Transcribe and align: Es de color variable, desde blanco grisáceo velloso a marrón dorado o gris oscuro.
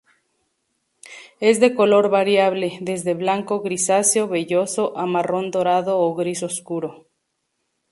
Es 1.39 1.59
de 1.59 1.75
color 1.75 2.09
variable, 2.09 2.79
desde 2.81 3.13
blanco 3.13 3.59
grisáceo 3.61 4.27
velloso 4.27 4.97
a 4.97 5.05
marrón 5.05 5.51
dorado 5.51 5.99
o 5.99 6.15
gris 6.15 6.41
oscuro. 6.41 7.05